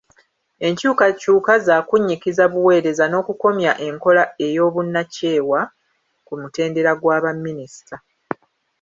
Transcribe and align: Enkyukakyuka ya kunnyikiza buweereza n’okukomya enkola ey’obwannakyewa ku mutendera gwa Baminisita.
Enkyukakyuka 0.67 1.53
ya 1.67 1.77
kunnyikiza 1.87 2.43
buweereza 2.53 3.05
n’okukomya 3.07 3.71
enkola 3.87 4.23
ey’obwannakyewa 4.45 5.59
ku 6.25 6.33
mutendera 6.39 6.91
gwa 7.01 7.17
Baminisita. 7.23 7.95